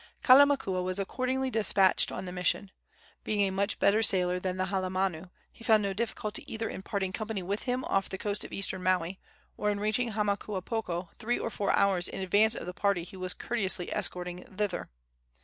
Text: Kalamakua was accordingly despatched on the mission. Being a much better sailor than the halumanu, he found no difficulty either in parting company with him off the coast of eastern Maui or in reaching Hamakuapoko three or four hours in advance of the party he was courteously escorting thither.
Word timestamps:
Kalamakua 0.23 0.81
was 0.83 0.97
accordingly 0.97 1.51
despatched 1.51 2.11
on 2.11 2.25
the 2.25 2.31
mission. 2.31 2.71
Being 3.23 3.41
a 3.41 3.51
much 3.51 3.77
better 3.77 4.01
sailor 4.01 4.39
than 4.39 4.57
the 4.57 4.65
halumanu, 4.65 5.29
he 5.51 5.63
found 5.63 5.83
no 5.83 5.93
difficulty 5.93 6.43
either 6.51 6.67
in 6.67 6.81
parting 6.81 7.13
company 7.13 7.43
with 7.43 7.61
him 7.69 7.85
off 7.85 8.09
the 8.09 8.17
coast 8.17 8.43
of 8.43 8.51
eastern 8.51 8.81
Maui 8.81 9.19
or 9.57 9.69
in 9.69 9.79
reaching 9.79 10.13
Hamakuapoko 10.13 11.09
three 11.19 11.37
or 11.37 11.51
four 11.51 11.69
hours 11.73 12.07
in 12.07 12.19
advance 12.19 12.55
of 12.55 12.65
the 12.65 12.73
party 12.73 13.03
he 13.03 13.15
was 13.15 13.35
courteously 13.35 13.93
escorting 13.93 14.43
thither. 14.45 14.89